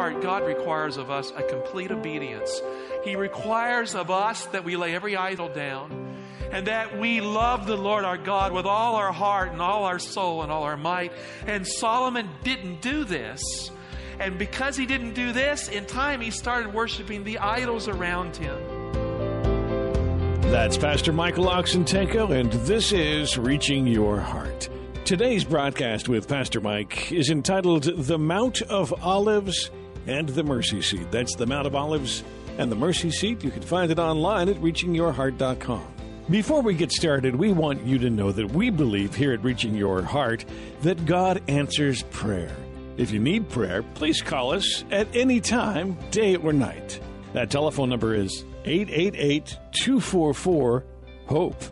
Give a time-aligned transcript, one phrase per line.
[0.00, 2.62] Heart, God requires of us a complete obedience.
[3.04, 6.16] He requires of us that we lay every idol down
[6.50, 9.98] and that we love the Lord our God with all our heart and all our
[9.98, 11.12] soul and all our might.
[11.46, 13.42] And Solomon didn't do this.
[14.18, 18.56] And because he didn't do this, in time he started worshiping the idols around him.
[20.50, 24.70] That's Pastor Michael Oxentenko, and this is Reaching Your Heart.
[25.04, 29.70] Today's broadcast with Pastor Mike is entitled The Mount of Olives
[30.06, 31.10] and the Mercy Seat.
[31.10, 32.24] That's the Mount of Olives
[32.58, 33.44] and the Mercy Seat.
[33.44, 35.86] You can find it online at reachingyourheart.com.
[36.28, 39.74] Before we get started, we want you to know that we believe here at Reaching
[39.74, 40.44] Your Heart
[40.82, 42.54] that God answers prayer.
[42.96, 47.00] If you need prayer, please call us at any time, day or night.
[47.32, 50.84] That telephone number is 888 244
[51.26, 51.64] HOPE.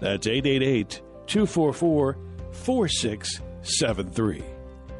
[0.00, 2.16] That's 888 244
[2.52, 4.44] 4673.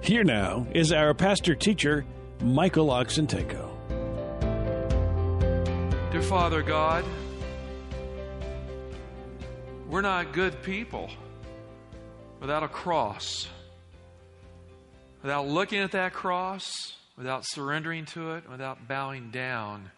[0.02, 2.04] Here now is our pastor teacher,
[2.40, 3.70] Michael Oxentenko.
[6.12, 7.04] Dear Father God,
[9.88, 11.10] we're not good people
[12.40, 13.48] without a cross.
[15.22, 19.90] Without looking at that cross, without surrendering to it, without bowing down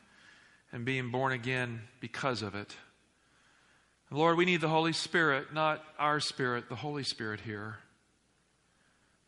[0.73, 2.75] and being born again because of it.
[4.11, 7.79] Lord, we need the Holy Spirit, not our spirit, the Holy Spirit here.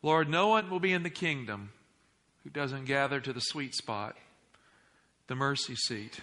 [0.03, 1.73] Lord, no one will be in the kingdom
[2.45, 4.17] who doesn't gather to the sweet spot,
[5.27, 6.21] the mercy seat,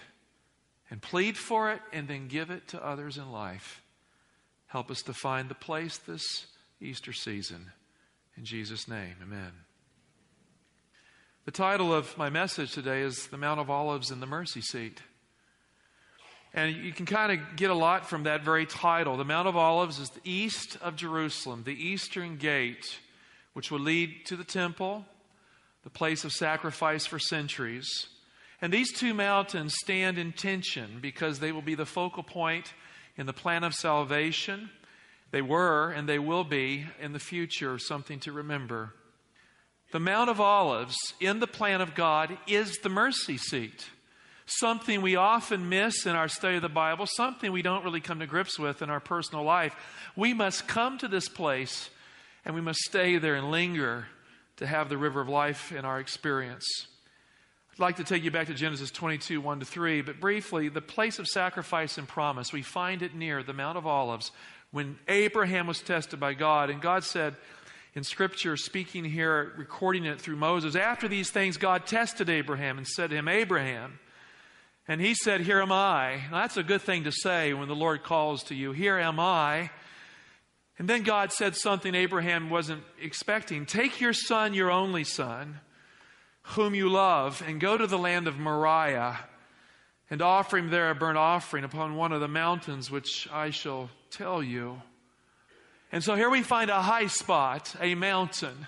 [0.90, 3.82] and plead for it and then give it to others in life.
[4.66, 6.46] Help us to find the place this
[6.80, 7.72] Easter season.
[8.36, 9.52] In Jesus' name, amen.
[11.44, 15.00] The title of my message today is The Mount of Olives and the Mercy Seat.
[16.52, 19.16] And you can kind of get a lot from that very title.
[19.16, 22.98] The Mount of Olives is the east of Jerusalem, the eastern gate,
[23.54, 25.06] which will lead to the temple,
[25.84, 28.08] the place of sacrifice for centuries.
[28.60, 32.72] And these two mountains stand in tension because they will be the focal point
[33.16, 34.70] in the plan of salvation.
[35.30, 38.94] They were and they will be in the future something to remember.
[39.92, 43.88] The Mount of Olives in the plan of God is the mercy seat
[44.48, 48.20] something we often miss in our study of the Bible, something we don't really come
[48.20, 49.74] to grips with in our personal life.
[50.16, 51.90] We must come to this place
[52.44, 54.06] and we must stay there and linger
[54.58, 56.66] to have the river of life in our experience.
[57.72, 60.80] I'd like to take you back to Genesis 22, 1 to 3, but briefly, the
[60.80, 64.32] place of sacrifice and promise, we find it near the Mount of Olives
[64.70, 67.36] when Abraham was tested by God, and God said,
[67.94, 72.86] in Scripture, speaking here, recording it through Moses, after these things, God tested Abraham and
[72.86, 73.98] said to him, Abraham,
[74.86, 76.20] and he said, Here am I.
[76.30, 78.72] Now, that's a good thing to say when the Lord calls to you.
[78.72, 79.70] Here am I.
[80.78, 85.60] And then God said something Abraham wasn't expecting Take your son, your only son,
[86.42, 89.18] whom you love, and go to the land of Moriah
[90.10, 93.90] and offer him there a burnt offering upon one of the mountains which I shall
[94.10, 94.80] tell you.
[95.92, 98.66] And so here we find a high spot, a mountain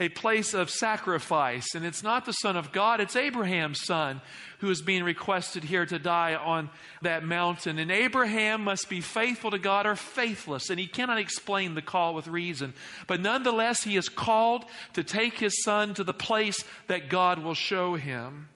[0.00, 1.74] a place of sacrifice.
[1.74, 4.20] And it's not the Son of God, it's Abraham's son
[4.58, 6.70] who is being requested here to die on
[7.02, 7.78] that mountain.
[7.78, 10.70] And Abraham must be faithful to God or faithless.
[10.70, 12.72] And he cannot explain the call with reason.
[13.08, 14.64] But nonetheless, he is called
[14.94, 18.48] to take his son to the place that God will show him.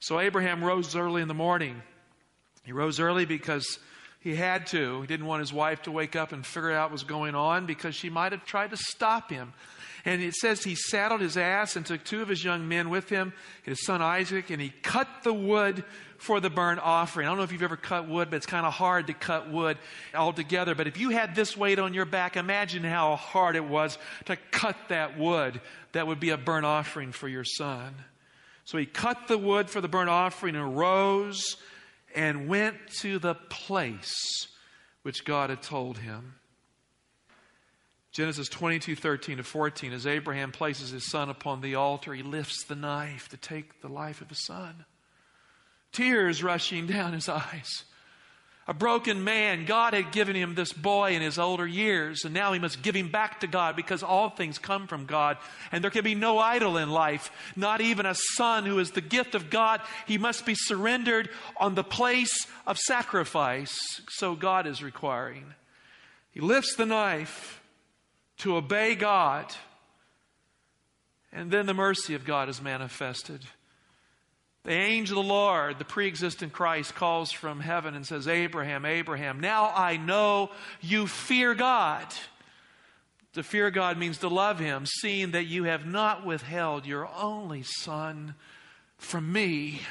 [0.00, 1.82] So Abraham rose early in the morning.
[2.64, 3.78] He rose early because
[4.18, 5.00] he had to.
[5.02, 7.66] He didn't want his wife to wake up and figure out what was going on
[7.66, 9.52] because she might have tried to stop him.
[10.06, 13.08] And it says he saddled his ass and took two of his young men with
[13.08, 13.32] him,
[13.64, 15.82] his son Isaac, and he cut the wood
[16.16, 17.26] for the burnt offering.
[17.26, 19.50] I don't know if you've ever cut wood, but it's kind of hard to cut
[19.50, 19.78] wood
[20.14, 20.76] altogether.
[20.76, 24.36] But if you had this weight on your back, imagine how hard it was to
[24.52, 25.60] cut that wood
[25.90, 27.92] that would be a burnt offering for your son.
[28.64, 31.56] So he cut the wood for the burnt offering and rose
[32.14, 34.46] and went to the place
[35.02, 36.36] which God had told him.
[38.16, 42.64] Genesis 22, 13 to 14, as Abraham places his son upon the altar, he lifts
[42.64, 44.86] the knife to take the life of his son.
[45.92, 47.84] Tears rushing down his eyes.
[48.66, 49.66] a broken man.
[49.66, 52.96] God had given him this boy in his older years, and now he must give
[52.96, 55.36] him back to God because all things come from God.
[55.70, 59.02] And there can be no idol in life, not even a son who is the
[59.02, 59.82] gift of God.
[60.06, 61.28] He must be surrendered
[61.58, 63.76] on the place of sacrifice.
[64.08, 65.44] So God is requiring.
[66.32, 67.60] He lifts the knife
[68.38, 69.54] to obey God,
[71.32, 73.40] and then the mercy of God is manifested.
[74.64, 78.84] The angel of the Lord, the pre existent Christ, calls from heaven and says, Abraham,
[78.84, 80.50] Abraham, now I know
[80.80, 82.06] you fear God.
[83.34, 87.62] To fear God means to love Him, seeing that you have not withheld your only
[87.62, 88.34] Son
[88.98, 89.82] from me.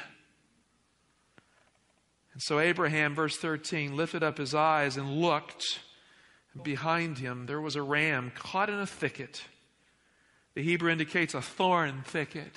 [2.36, 5.80] And so Abraham, verse 13, lifted up his eyes and looked.
[6.62, 9.42] Behind him, there was a ram caught in a thicket.
[10.54, 12.52] The Hebrew indicates a thorn thicket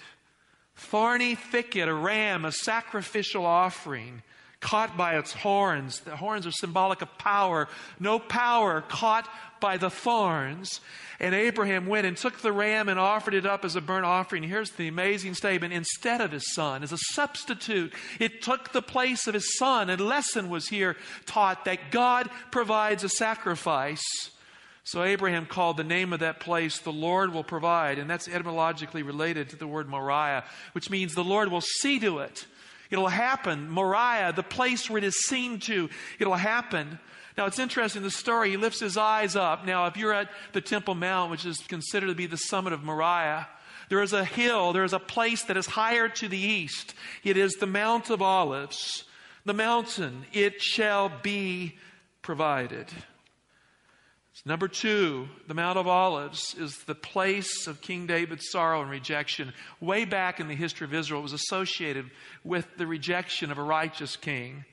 [0.80, 4.24] thorny thicket, a ram, a sacrificial offering,
[4.60, 6.02] caught by its horns.
[6.02, 7.68] The horns are symbolic of power.
[8.00, 9.28] No power, caught
[9.60, 10.82] by the thorns.
[11.20, 14.44] And Abraham went and took the ram and offered it up as a burnt offering.
[14.44, 19.28] Here's the amazing statement instead of his son, as a substitute, it took the place
[19.28, 19.90] of his son.
[19.90, 20.96] A lesson was here
[21.26, 24.04] taught that God provides a sacrifice
[24.90, 28.00] so Abraham called the name of that place, the Lord will provide.
[28.00, 32.18] And that's etymologically related to the word Moriah, which means the Lord will see to
[32.18, 32.48] it.
[32.90, 33.70] It'll happen.
[33.70, 37.00] Moriah, the place where it is seen to, it'll happen.
[37.38, 39.66] Now it's interesting, the story, he lifts his eyes up.
[39.66, 42.84] Now, if you're at the Temple Mount, which is considered to be the summit of
[42.84, 43.48] Moriah,
[43.90, 46.94] there is a hill, there is a place that is higher to the east.
[47.24, 49.04] It is the Mount of Olives.
[49.46, 51.78] The mountain, it shall be
[52.22, 52.88] provided.
[54.46, 59.54] Number two, the Mount of Olives is the place of King David's sorrow and rejection.
[59.82, 62.10] Way back in the history of Israel, it was associated
[62.44, 64.64] with the rejection of a righteous king.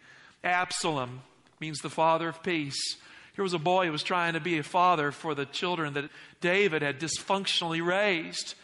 [0.44, 1.22] Absalom
[1.60, 2.96] means the father of peace.
[3.34, 6.10] Here was a boy who was trying to be a father for the children that
[6.40, 8.54] David had dysfunctionally raised.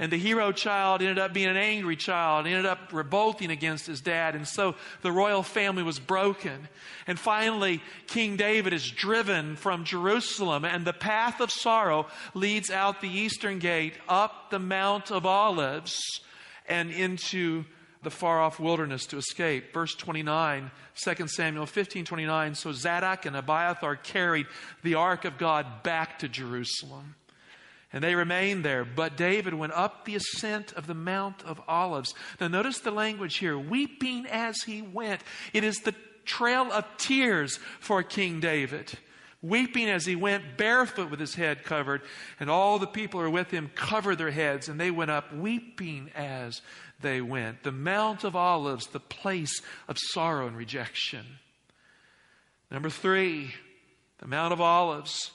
[0.00, 4.00] And the hero child ended up being an angry child, ended up revolting against his
[4.00, 4.34] dad.
[4.34, 6.68] And so the royal family was broken.
[7.06, 13.02] And finally, King David is driven from Jerusalem, and the path of sorrow leads out
[13.02, 16.00] the eastern gate, up the Mount of Olives,
[16.66, 17.66] and into
[18.02, 19.74] the far off wilderness to escape.
[19.74, 22.54] Verse 29, 2 Samuel 15 29.
[22.54, 24.46] So Zadok and Abiathar carried
[24.82, 27.16] the ark of God back to Jerusalem.
[27.92, 28.84] And they remained there.
[28.84, 32.14] But David went up the ascent of the Mount of Olives.
[32.40, 35.22] Now, notice the language here weeping as he went.
[35.52, 35.94] It is the
[36.24, 38.92] trail of tears for King David.
[39.42, 42.02] Weeping as he went, barefoot with his head covered,
[42.38, 45.34] and all the people who were with him covered their heads, and they went up
[45.34, 46.60] weeping as
[47.00, 47.62] they went.
[47.62, 51.24] The Mount of Olives, the place of sorrow and rejection.
[52.70, 53.54] Number three,
[54.18, 55.30] the Mount of Olives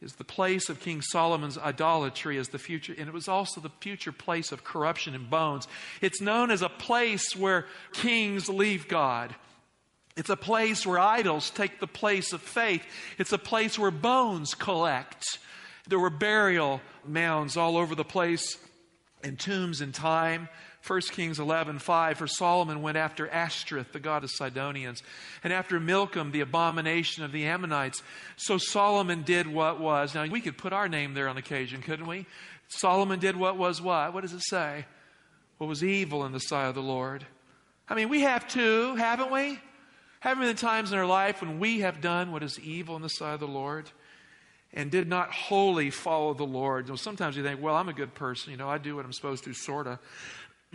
[0.00, 3.70] is the place of King Solomon's idolatry as the future, and it was also the
[3.80, 5.66] future place of corruption and bones.
[6.00, 9.34] It's known as a place where kings leave God.
[10.16, 12.84] It's a place where idols take the place of faith.
[13.18, 15.38] It's a place where bones collect.
[15.88, 18.58] There were burial mounds all over the place
[19.22, 20.48] and tombs in time.
[20.86, 25.02] 1 Kings 11, 5, for Solomon went after Ashtoreth, the god of Sidonians,
[25.42, 28.02] and after Milcom, the abomination of the Ammonites.
[28.36, 30.14] So Solomon did what was.
[30.14, 32.26] Now, we could put our name there on occasion, couldn't we?
[32.68, 34.12] Solomon did what was what?
[34.12, 34.84] What does it say?
[35.56, 37.24] What was evil in the sight of the Lord.
[37.88, 39.58] I mean, we have too, haven't we?
[40.20, 43.08] Haven't been times in our life when we have done what is evil in the
[43.08, 43.90] sight of the Lord?
[44.76, 46.86] and did not wholly follow the Lord.
[46.86, 48.50] You know, sometimes you think, well, I'm a good person.
[48.50, 50.00] You know, I do what I'm supposed to, sort of.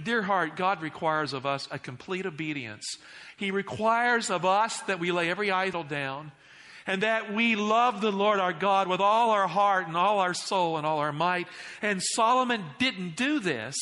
[0.03, 2.98] Dear heart, God requires of us a complete obedience.
[3.38, 6.32] He requires of us that we lay every idol down
[6.88, 10.34] and that we love the Lord our God with all our heart and all our
[10.34, 11.48] soul and all our might.
[11.82, 13.75] And Solomon didn't do this.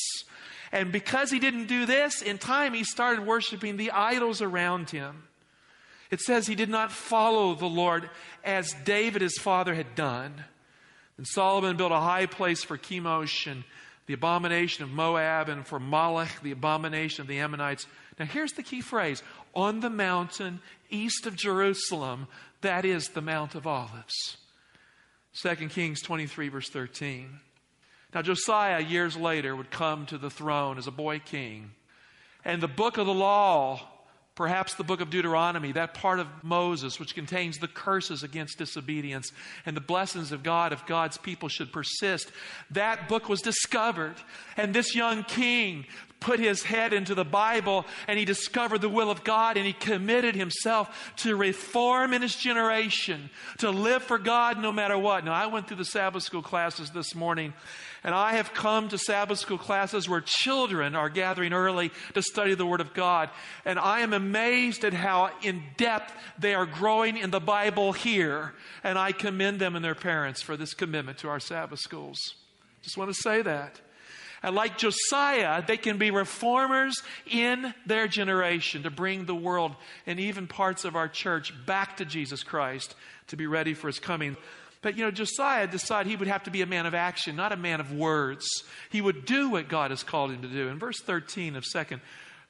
[0.72, 5.24] And because he didn't do this, in time he started worshiping the idols around him.
[6.12, 8.10] It says he did not follow the Lord
[8.44, 10.44] as David, his father, had done.
[11.18, 13.64] And Solomon built a high place for Chemosh and
[14.08, 17.86] the abomination of Moab, and for Molech, the abomination of the Ammonites.
[18.18, 19.22] Now, here's the key phrase
[19.54, 22.28] on the mountain east of Jerusalem,
[22.62, 24.38] that is the Mount of Olives.
[25.42, 27.40] 2 Kings 23, verse 13.
[28.14, 31.72] Now, Josiah, years later, would come to the throne as a boy king,
[32.46, 33.82] and the book of the law
[34.38, 39.32] Perhaps the book of Deuteronomy, that part of Moses which contains the curses against disobedience
[39.66, 42.32] and the blessings of God if God's people should persist.
[42.70, 44.14] That book was discovered.
[44.56, 45.88] And this young king
[46.20, 49.74] put his head into the Bible and he discovered the will of God and he
[49.74, 55.24] committed himself to reform in his generation, to live for God no matter what.
[55.24, 57.54] Now, I went through the Sabbath school classes this morning
[58.04, 62.56] and I have come to Sabbath school classes where children are gathering early to study
[62.56, 63.30] the Word of God.
[63.66, 68.54] And I am amazed at how in depth they are growing in the Bible here.
[68.84, 72.36] And I commend them and their parents for this commitment to our Sabbath schools.
[72.82, 73.82] Just want to say that.
[74.52, 79.76] Like Josiah, they can be reformers in their generation to bring the world
[80.06, 82.96] and even parts of our church back to Jesus Christ
[83.28, 84.38] to be ready for his coming.
[84.82, 87.52] But you know, Josiah decided he would have to be a man of action, not
[87.52, 88.48] a man of words.
[88.90, 90.70] He would do what God has called him to do.
[90.70, 92.00] In verse 13 of 2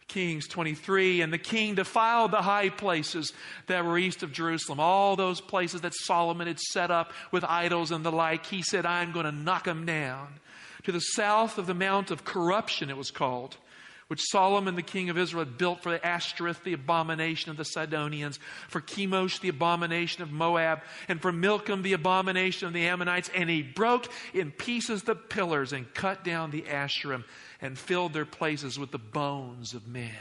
[0.07, 3.33] Kings 23, and the king defiled the high places
[3.67, 7.91] that were east of Jerusalem, all those places that Solomon had set up with idols
[7.91, 8.45] and the like.
[8.45, 10.27] He said, I'm going to knock them down.
[10.84, 13.57] To the south of the Mount of Corruption, it was called
[14.07, 17.65] which Solomon, the king of Israel, had built for the Ashtoreth, the abomination of the
[17.65, 23.29] Sidonians, for Chemosh, the abomination of Moab, and for Milcom, the abomination of the Ammonites.
[23.36, 27.25] And he broke in pieces the pillars and cut down the Asherim
[27.62, 30.12] and filled their places with the bones of men.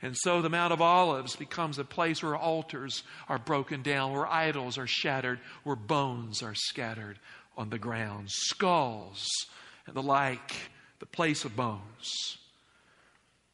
[0.00, 4.26] And so the Mount of Olives becomes a place where altars are broken down, where
[4.26, 7.18] idols are shattered, where bones are scattered
[7.56, 9.28] on the ground, skulls
[9.86, 10.54] and the like,
[10.98, 12.38] the place of bones.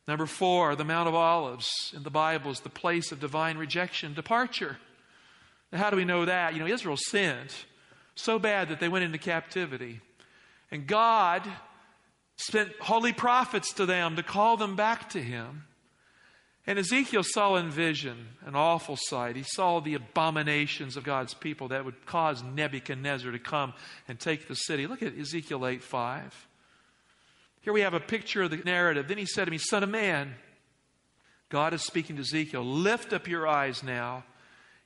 [0.07, 4.14] Number four, the Mount of Olives in the Bible is the place of divine rejection,
[4.14, 4.78] departure.
[5.73, 6.52] Now, how do we know that?
[6.54, 7.54] You know, Israel sinned
[8.14, 10.00] so bad that they went into captivity.
[10.71, 11.42] And God
[12.37, 15.64] sent holy prophets to them to call them back to Him.
[16.67, 19.35] And Ezekiel saw in vision an awful sight.
[19.35, 23.73] He saw the abominations of God's people that would cause Nebuchadnezzar to come
[24.07, 24.87] and take the city.
[24.87, 26.49] Look at Ezekiel 8 5.
[27.62, 29.09] Here we have a picture of the narrative.
[29.09, 30.35] Then he said to me, Son of man,
[31.49, 34.25] God is speaking to Ezekiel, lift up your eyes now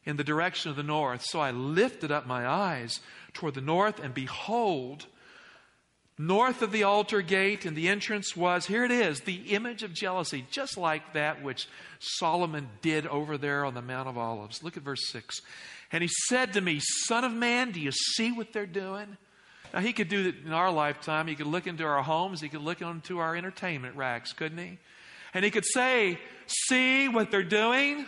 [0.04, 1.22] in the direction of the north.
[1.22, 3.00] So I lifted up my eyes
[3.32, 5.06] toward the north, and behold,
[6.18, 9.92] north of the altar gate and the entrance was, here it is, the image of
[9.92, 11.68] jealousy, just like that which
[11.98, 14.62] Solomon did over there on the Mount of Olives.
[14.62, 15.40] Look at verse 6.
[15.90, 19.16] And he said to me, Son of man, do you see what they're doing?
[19.72, 21.26] Now, he could do it in our lifetime.
[21.26, 22.40] He could look into our homes.
[22.40, 24.78] He could look into our entertainment racks, couldn't he?
[25.34, 28.06] And he could say, See what they're doing?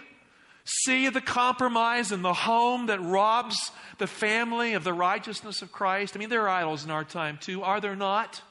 [0.66, 6.16] See the compromise in the home that robs the family of the righteousness of Christ?
[6.16, 8.42] I mean, there are idols in our time too, are there not?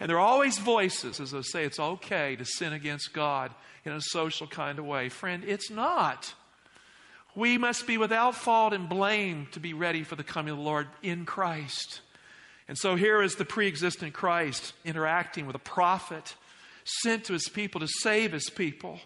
[0.00, 3.52] And there are always voices, as I say, it's okay to sin against God
[3.84, 5.08] in a social kind of way.
[5.08, 6.34] Friend, it's not.
[7.34, 10.64] We must be without fault and blame to be ready for the coming of the
[10.64, 12.00] Lord in Christ.
[12.68, 16.36] And so here is the pre existent Christ interacting with a prophet
[16.84, 19.00] sent to his people to save his people.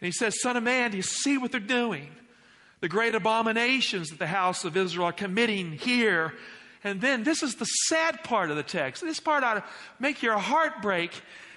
[0.00, 2.08] And he says, Son of man, do you see what they're doing?
[2.80, 6.34] The great abominations that the house of Israel are committing here.
[6.82, 9.02] And then this is the sad part of the text.
[9.02, 9.64] This part ought to
[9.98, 11.12] make your heart break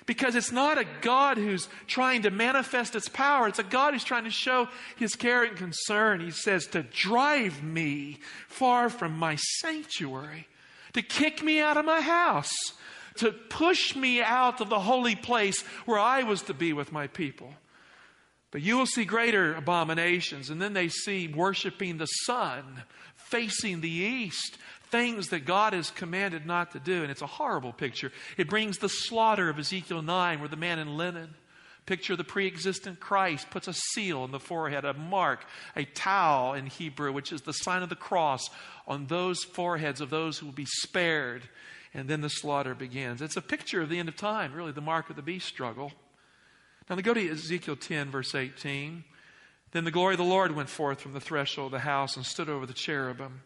[0.05, 3.47] because it's not a God who's trying to manifest its power.
[3.47, 6.19] It's a God who's trying to show his care and concern.
[6.19, 8.19] He says, to drive me
[8.49, 10.47] far from my sanctuary
[10.93, 12.53] to kick me out of my house,
[13.15, 17.07] to push me out of the holy place where I was to be with my
[17.07, 17.53] people.
[18.53, 20.49] But you will see greater abominations.
[20.49, 22.83] And then they see worshiping the sun,
[23.15, 24.57] facing the east,
[24.89, 27.01] things that God has commanded not to do.
[27.01, 28.13] And it's a horrible picture.
[28.37, 31.33] It brings the slaughter of Ezekiel 9, where the man in linen
[31.85, 35.45] Picture the pre existent Christ puts a seal on the forehead, a mark,
[35.75, 38.49] a tau in Hebrew, which is the sign of the cross
[38.87, 41.43] on those foreheads of those who will be spared.
[41.93, 43.21] And then the slaughter begins.
[43.21, 45.91] It's a picture of the end of time, really, the mark of the beast struggle.
[46.89, 49.03] Now, go to Ezekiel 10, verse 18.
[49.71, 52.25] Then the glory of the Lord went forth from the threshold of the house and
[52.25, 53.41] stood over the cherubim.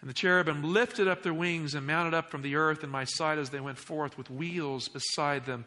[0.00, 3.04] And the cherubim lifted up their wings and mounted up from the earth in my
[3.04, 5.64] sight as they went forth with wheels beside them.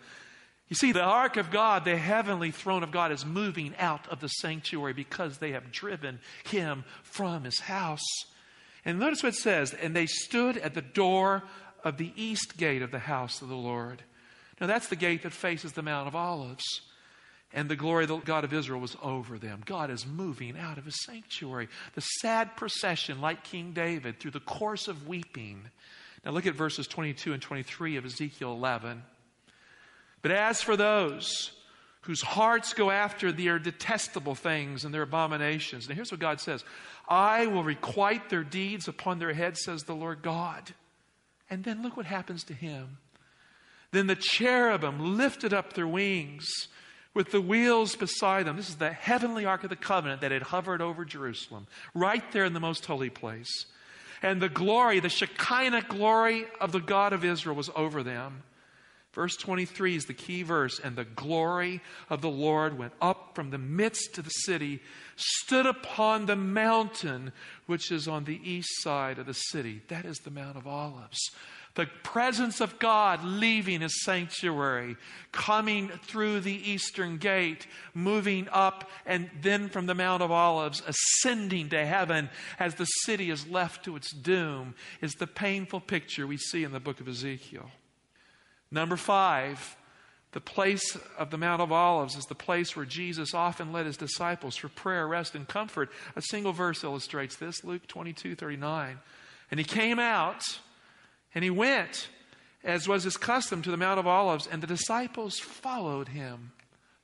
[0.67, 4.19] You see, the ark of God, the heavenly throne of God, is moving out of
[4.19, 8.05] the sanctuary because they have driven him from his house.
[8.83, 11.43] And notice what it says and they stood at the door
[11.83, 14.03] of the east gate of the house of the Lord.
[14.59, 16.63] Now, that's the gate that faces the Mount of Olives.
[17.53, 19.61] And the glory of the God of Israel was over them.
[19.65, 21.69] God is moving out of his sanctuary.
[21.93, 25.69] The sad procession, like King David, through the course of weeping.
[26.25, 29.03] Now, look at verses 22 and 23 of Ezekiel 11.
[30.21, 31.51] But as for those
[32.01, 36.63] whose hearts go after their detestable things and their abominations, now here's what God says
[37.07, 40.73] I will requite their deeds upon their heads, says the Lord God.
[41.49, 42.97] And then look what happens to him.
[43.91, 46.49] Then the cherubim lifted up their wings
[47.13, 48.57] with the wheels beside them.
[48.57, 51.65] This is the heavenly Ark of the Covenant that had hovered over Jerusalem,
[51.95, 53.65] right there in the most holy place.
[54.21, 58.43] And the glory, the Shekinah glory of the God of Israel was over them.
[59.13, 60.77] Verse 23 is the key verse.
[60.79, 64.81] And the glory of the Lord went up from the midst of the city,
[65.15, 67.31] stood upon the mountain
[67.65, 69.81] which is on the east side of the city.
[69.87, 71.31] That is the Mount of Olives
[71.75, 74.95] the presence of God leaving his sanctuary,
[75.31, 81.69] coming through the eastern gate, moving up, and then from the Mount of Olives, ascending
[81.69, 82.29] to heaven
[82.59, 86.71] as the city is left to its doom, is the painful picture we see in
[86.71, 87.69] the book of Ezekiel.
[88.71, 89.75] Number five,
[90.31, 93.97] the place of the Mount of Olives is the place where Jesus often led his
[93.97, 95.89] disciples for prayer, rest, and comfort.
[96.15, 98.99] A single verse illustrates this Luke 22 39.
[99.51, 100.59] And he came out
[101.35, 102.07] and he went,
[102.63, 106.53] as was his custom, to the Mount of Olives, and the disciples followed him.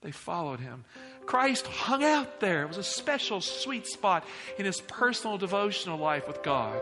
[0.02, 0.86] They followed him.
[1.28, 2.64] Christ hung out there.
[2.64, 4.26] It was a special sweet spot
[4.58, 6.82] in his personal devotional life with God.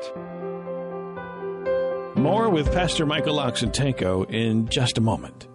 [2.15, 5.47] More with Pastor Michael Oxentenko in just a moment.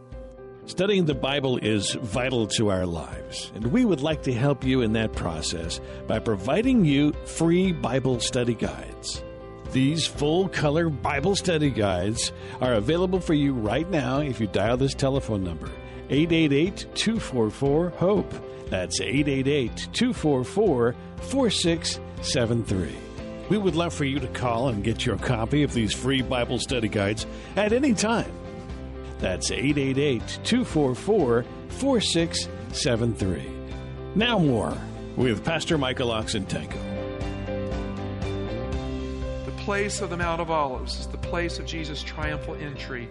[0.67, 4.81] Studying the Bible is vital to our lives, and we would like to help you
[4.81, 9.23] in that process by providing you free Bible study guides.
[9.75, 14.77] These full color Bible study guides are available for you right now if you dial
[14.77, 15.69] this telephone number
[16.11, 18.35] 888 244 HOPE.
[18.71, 22.97] That's 888 244 4673.
[23.49, 26.61] We would love for you to call and get your copy of these free Bible
[26.61, 27.27] study guides
[27.57, 28.31] at any time.
[29.19, 33.43] That's 888 244 4673.
[34.15, 34.79] Now, more
[35.17, 36.94] with Pastor Michael Oxentenko
[39.65, 43.09] place of the Mount of Olives is the place of Jesus' triumphal entry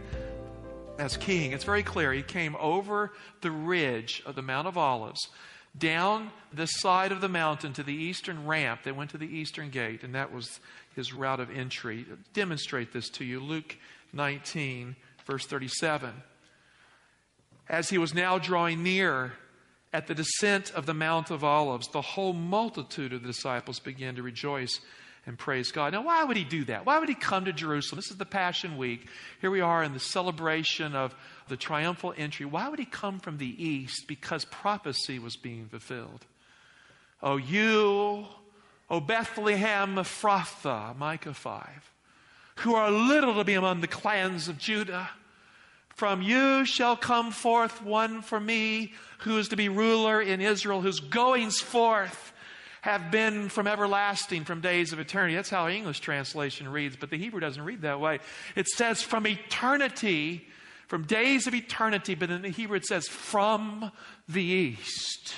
[0.99, 1.51] as king.
[1.51, 2.13] It's very clear.
[2.13, 5.29] He came over the ridge of the Mount of Olives,
[5.75, 9.71] down the side of the mountain to the eastern ramp that went to the eastern
[9.71, 10.59] gate, and that was
[10.95, 12.05] his route of entry.
[12.33, 13.39] Demonstrate this to you.
[13.39, 13.75] Luke
[14.13, 14.95] 19,
[15.25, 16.13] verse 37.
[17.67, 19.33] As he was now drawing near
[19.91, 24.13] at the descent of the Mount of Olives, the whole multitude of the disciples began
[24.13, 24.79] to rejoice
[25.25, 25.93] and praise God.
[25.93, 26.85] Now, why would he do that?
[26.85, 27.97] Why would he come to Jerusalem?
[27.97, 29.07] This is the Passion Week.
[29.39, 31.15] Here we are in the celebration of
[31.47, 32.45] the triumphal entry.
[32.45, 34.07] Why would he come from the east?
[34.07, 36.25] Because prophecy was being fulfilled.
[37.21, 38.25] Oh, you,
[38.89, 41.91] O Bethlehem Ephrathah, Micah 5,
[42.57, 45.09] who are little to be among the clans of Judah.
[45.95, 50.81] From you shall come forth one for me who is to be ruler in Israel,
[50.81, 52.32] whose goings forth
[52.83, 55.35] have been from everlasting, from days of eternity.
[55.35, 58.19] That's how English translation reads, but the Hebrew doesn't read that way.
[58.57, 60.45] It says from eternity,
[60.89, 63.89] from days of eternity, but in the Hebrew it says from
[64.27, 65.33] the east.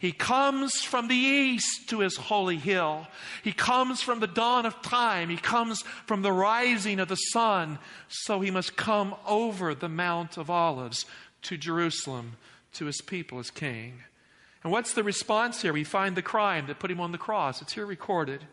[0.00, 3.06] He comes from the east to his holy hill.
[3.42, 5.30] He comes from the dawn of time.
[5.30, 7.78] He comes from the rising of the sun.
[8.08, 11.06] So he must come over the Mount of Olives
[11.44, 12.36] to Jerusalem
[12.74, 14.02] to his people as king.
[14.66, 15.72] And what's the response here?
[15.72, 17.62] We find the crime that put him on the cross.
[17.62, 18.44] It's here recorded.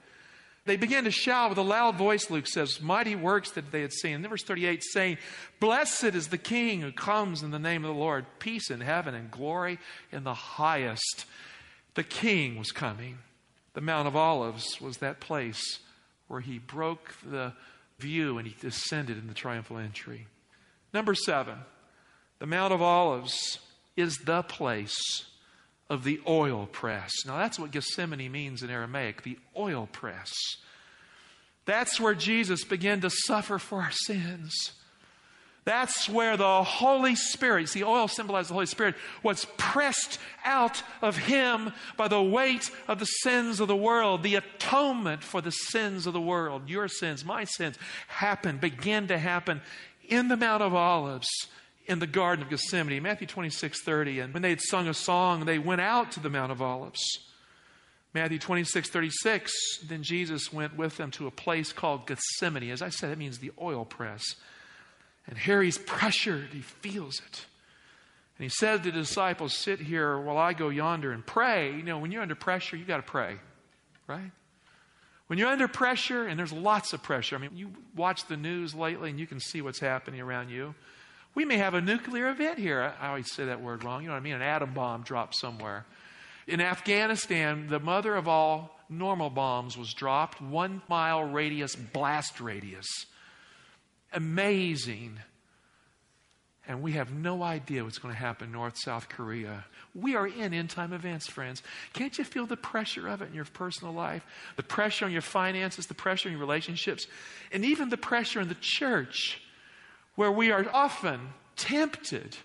[0.64, 3.92] They began to shout with a loud voice, Luke says, mighty works that they had
[3.94, 4.18] seen.
[4.18, 5.18] And verse 38 saying,
[5.60, 9.16] Blessed is the King who comes in the name of the Lord, peace in heaven
[9.16, 9.80] and glory
[10.12, 11.26] in the highest.
[11.96, 13.18] The King was coming.
[13.74, 15.80] The Mount of Olives was that place
[16.28, 17.54] where he broke the
[17.98, 20.28] view and he descended in the triumphal entry.
[20.94, 21.58] Number seven,
[22.38, 23.58] the Mount of Olives
[23.98, 25.26] is the place
[25.94, 27.12] of the oil press.
[27.26, 30.32] Now, that's what Gethsemane means in Aramaic the oil press.
[31.66, 34.74] That's where Jesus began to suffer for our sins.
[35.66, 41.16] That's where the Holy Spirit, see, oil symbolizes the Holy Spirit, was pressed out of
[41.16, 44.24] him by the weight of the sins of the world.
[44.24, 47.78] The atonement for the sins of the world, your sins, my sins,
[48.08, 49.62] happened, began to happen
[50.10, 51.30] in the Mount of Olives
[51.86, 54.20] in the Garden of Gethsemane, Matthew 26, 30.
[54.20, 57.02] And when they had sung a song, they went out to the Mount of Olives.
[58.14, 59.52] Matthew 26, 36.
[59.88, 62.70] Then Jesus went with them to a place called Gethsemane.
[62.70, 64.24] As I said, it means the oil press.
[65.28, 67.46] And here he's pressured, he feels it.
[68.38, 71.74] And he said to the disciples, Sit here while I go yonder and pray.
[71.76, 73.38] You know, when you're under pressure, you got to pray,
[74.08, 74.32] right?
[75.28, 78.76] When you're under pressure, and there's lots of pressure, I mean, you watch the news
[78.76, 80.76] lately and you can see what's happening around you.
[81.36, 82.94] We may have a nuclear event here.
[83.02, 84.02] I always say that word wrong.
[84.02, 84.36] You know what I mean?
[84.36, 85.86] An atom bomb dropped somewhere.
[86.48, 92.88] In Afghanistan, the mother of all normal bombs was dropped, one mile radius blast radius.
[94.12, 95.18] Amazing.
[96.68, 99.66] and we have no idea what's going to happen North South Korea.
[99.94, 101.62] We are in end time events, friends.
[101.94, 104.26] Can't you feel the pressure of it in your personal life?
[104.56, 107.06] The pressure on your finances, the pressure in your relationships,
[107.52, 109.42] and even the pressure in the church,
[110.16, 111.20] where we are often
[111.56, 112.38] tempted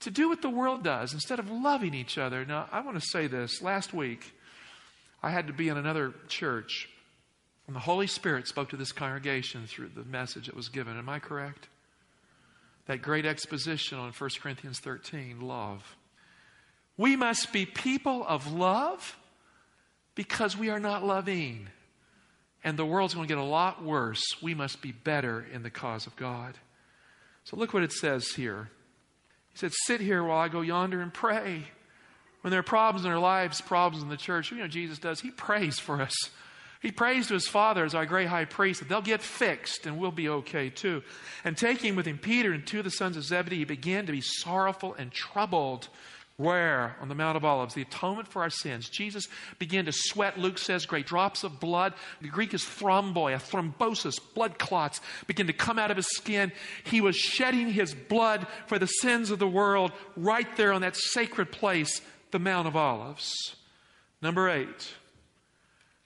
[0.00, 2.44] to do what the world does instead of loving each other.
[2.44, 3.62] Now, I want to say this.
[3.62, 4.34] Last week,
[5.22, 6.88] I had to be in another church,
[7.66, 10.98] and the Holy Spirit spoke to this congregation through the message that was given.
[10.98, 11.68] Am I correct?
[12.86, 15.96] That great exposition on 1 Corinthians 13 love.
[16.96, 19.16] We must be people of love
[20.14, 21.68] because we are not loving.
[22.64, 24.22] And the world's going to get a lot worse.
[24.42, 26.58] We must be better in the cause of God.
[27.50, 28.70] So look what it says here.
[29.50, 31.64] He said, Sit here while I go yonder and pray.
[32.42, 35.20] When there are problems in our lives, problems in the church, you know Jesus does?
[35.20, 36.14] He prays for us.
[36.80, 39.98] He prays to his Father as our great high priest that they'll get fixed and
[39.98, 41.02] we'll be okay too.
[41.42, 44.12] And taking with him Peter and two of the sons of Zebedee, he began to
[44.12, 45.88] be sorrowful and troubled.
[46.40, 46.96] Where?
[47.02, 48.88] On the Mount of Olives, the atonement for our sins.
[48.88, 51.92] Jesus began to sweat, Luke says, great drops of blood.
[52.22, 56.50] The Greek is thromboi, a thrombosis, blood clots begin to come out of his skin.
[56.82, 60.96] He was shedding his blood for the sins of the world right there on that
[60.96, 62.00] sacred place,
[62.30, 63.34] the Mount of Olives.
[64.22, 64.94] Number eight,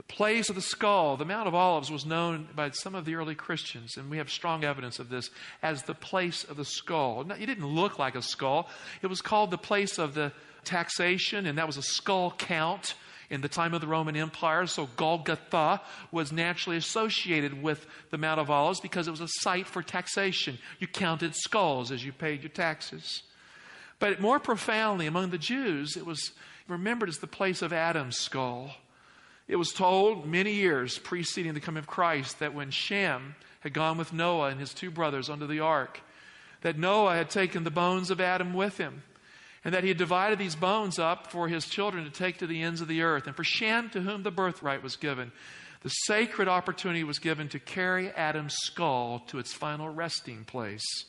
[0.09, 1.17] place of the skull.
[1.17, 4.31] The Mount of Olives was known by some of the early Christians, and we have
[4.31, 5.31] strong evidence of this,
[5.63, 7.31] as the place of the skull.
[7.33, 8.69] It didn't look like a skull,
[9.03, 10.33] it was called the place of the
[10.65, 12.95] taxation, and that was a skull count
[13.31, 14.67] in the time of the Roman Empire.
[14.67, 15.81] So Golgotha
[16.13, 20.59] was naturally associated with the Mount of Olives because it was a site for taxation.
[20.79, 23.23] You counted skulls as you paid your taxes.
[23.99, 26.33] But more profoundly, among the Jews, it was
[26.69, 28.73] remembered as the place of Adam's skull.
[29.47, 33.99] It was told many years preceding the coming of Christ that when Shem had gone
[33.99, 36.01] with Noah and his two brothers under the ark,
[36.63, 39.03] that Noah had taken the bones of Adam with him,
[39.65, 42.63] and that he had divided these bones up for his children to take to the
[42.63, 43.27] ends of the earth.
[43.27, 45.33] And for Shem, to whom the birthright was given,
[45.83, 51.05] the sacred opportunity was given to carry Adam's skull to its final resting place.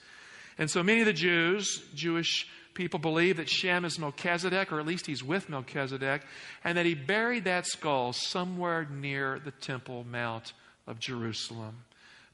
[0.58, 4.86] And so many of the Jews, Jewish people believe that Shem is Melchizedek, or at
[4.86, 6.22] least he's with Melchizedek,
[6.64, 10.54] and that he buried that skull somewhere near the Temple Mount
[10.86, 11.86] of Jerusalem.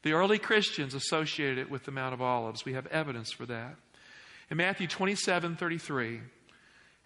[0.02, 2.64] The early Christians associated it with the Mount of Olives.
[2.64, 3.76] We have evidence for that.
[4.50, 6.20] In Matthew 27 33,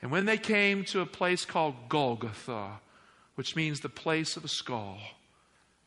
[0.02, 2.80] and when they came to a place called Golgotha,
[3.34, 4.98] which means the place of a skull,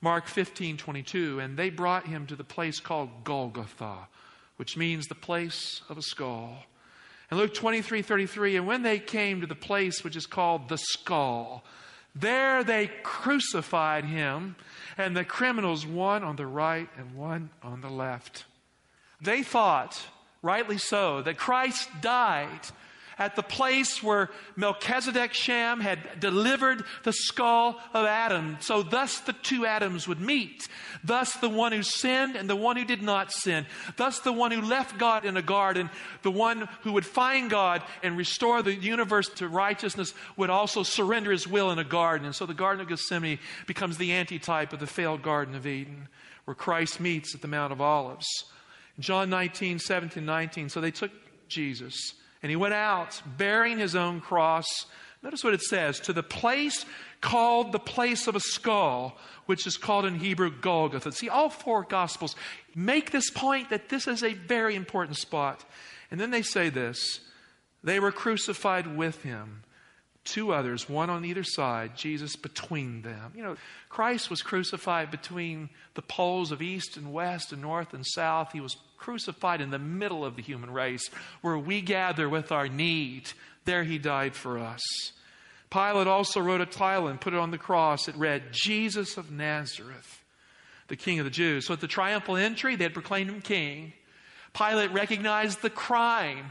[0.01, 4.07] Mark 15 22, and they brought him to the place called Golgotha,
[4.57, 6.65] which means the place of a skull.
[7.29, 10.77] And Luke 23 33, and when they came to the place which is called the
[10.77, 11.63] skull,
[12.15, 14.55] there they crucified him,
[14.97, 18.45] and the criminals, one on the right and one on the left.
[19.21, 20.01] They thought,
[20.41, 22.61] rightly so, that Christ died
[23.19, 28.57] at the place where Melchizedek Shem had delivered the skull of Adam.
[28.61, 30.67] So, thus the two Adams would meet.
[31.03, 33.65] Thus, the one who sinned and the one who did not sin.
[33.97, 35.89] Thus, the one who left God in a garden,
[36.23, 41.31] the one who would find God and restore the universe to righteousness, would also surrender
[41.31, 42.25] his will in a garden.
[42.25, 46.07] And so, the Garden of Gethsemane becomes the antitype of the failed Garden of Eden,
[46.45, 48.27] where Christ meets at the Mount of Olives.
[48.99, 50.69] John 19, 17, 19.
[50.69, 51.11] So they took
[51.47, 54.65] Jesus and he went out bearing his own cross.
[55.21, 56.85] Notice what it says to the place
[57.21, 61.11] called the place of a skull, which is called in Hebrew Golgotha.
[61.11, 62.35] See, all four Gospels
[62.75, 65.65] make this point that this is a very important spot.
[66.11, 67.19] And then they say this
[67.83, 69.63] they were crucified with him.
[70.25, 73.31] Two others, one on either side, Jesus between them.
[73.35, 73.55] You know,
[73.87, 78.51] Christ was crucified between the poles of east and west and north and south.
[78.51, 81.09] He was crucified in the middle of the human race
[81.41, 83.31] where we gather with our need.
[83.65, 84.81] There he died for us.
[85.71, 88.07] Pilate also wrote a title and put it on the cross.
[88.07, 90.23] It read, Jesus of Nazareth,
[90.87, 91.65] the King of the Jews.
[91.65, 93.93] So at the triumphal entry, they had proclaimed him king.
[94.53, 96.45] Pilate recognized the crime.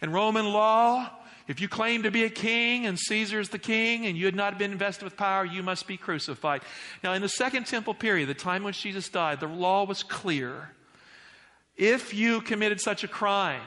[0.00, 1.10] In Roman law,
[1.48, 4.36] if you claim to be a king and Caesar is the king and you had
[4.36, 6.62] not been invested with power, you must be crucified.
[7.02, 10.70] Now, in the Second Temple period, the time when Jesus died, the law was clear.
[11.76, 13.62] If you committed such a crime,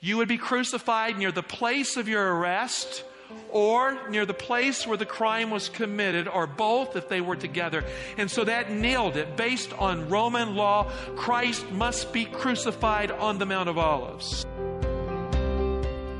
[0.00, 3.04] you would be crucified near the place of your arrest
[3.50, 7.84] or near the place where the crime was committed, or both if they were together.
[8.16, 9.36] And so that nailed it.
[9.36, 14.46] Based on Roman law, Christ must be crucified on the Mount of Olives.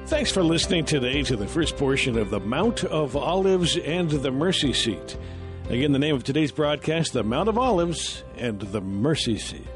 [0.06, 4.30] Thanks for listening today to the first portion of the Mount of Olives and the
[4.30, 5.16] Mercy Seat.
[5.68, 9.66] Again, the name of today's broadcast, the Mount of Olives and the Mercy Seat.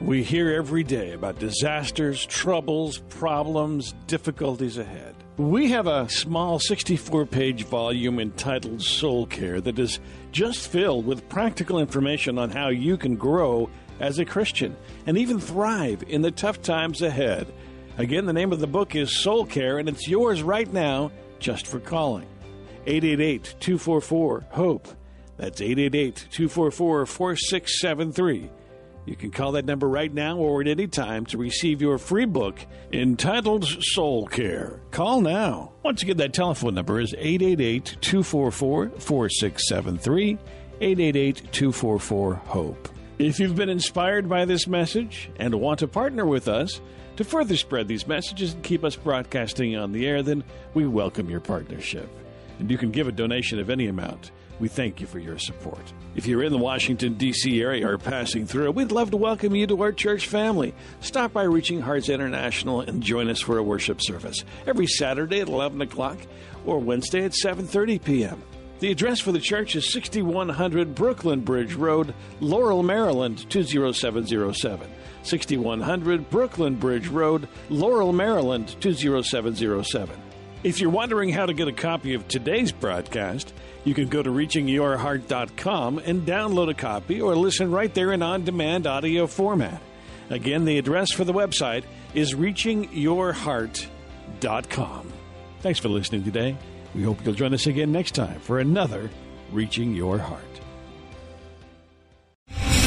[0.00, 5.14] We hear every day about disasters, troubles, problems, difficulties ahead.
[5.38, 9.98] We have a small 64 page volume entitled Soul Care that is
[10.32, 15.40] just filled with practical information on how you can grow as a Christian and even
[15.40, 17.46] thrive in the tough times ahead.
[17.96, 21.66] Again, the name of the book is Soul Care, and it's yours right now just
[21.66, 22.26] for calling.
[22.86, 24.88] 888 244 HOPE.
[25.38, 28.50] That's 888 244 4673.
[29.06, 32.24] You can call that number right now or at any time to receive your free
[32.24, 32.58] book
[32.92, 34.80] entitled Soul Care.
[34.90, 35.72] Call now.
[35.84, 40.38] Once again, that telephone number is 888 244 4673.
[40.80, 42.88] 888 244 HOPE.
[43.18, 46.80] If you've been inspired by this message and want to partner with us
[47.16, 51.30] to further spread these messages and keep us broadcasting on the air, then we welcome
[51.30, 52.10] your partnership.
[52.58, 54.32] And you can give a donation of any amount.
[54.58, 55.92] We thank you for your support.
[56.14, 57.60] If you're in the Washington, D.C.
[57.60, 60.74] area or passing through, we'd love to welcome you to our church family.
[61.00, 65.48] Stop by Reaching Hearts International and join us for a worship service every Saturday at
[65.48, 66.18] 11 o'clock
[66.64, 68.42] or Wednesday at 7.30 p.m.
[68.78, 74.90] The address for the church is 6100 Brooklyn Bridge Road, Laurel, Maryland 20707.
[75.22, 80.22] 6100 Brooklyn Bridge Road, Laurel, Maryland 20707.
[80.62, 83.52] If you're wondering how to get a copy of today's broadcast,
[83.86, 88.44] you can go to reachingyourheart.com and download a copy or listen right there in on
[88.44, 89.80] demand audio format.
[90.28, 95.12] Again, the address for the website is reachingyourheart.com.
[95.60, 96.56] Thanks for listening today.
[96.96, 99.08] We hope you'll join us again next time for another
[99.52, 100.55] Reaching Your Heart.